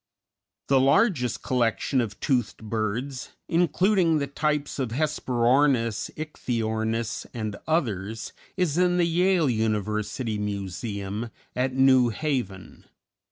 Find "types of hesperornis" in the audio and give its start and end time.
4.25-6.09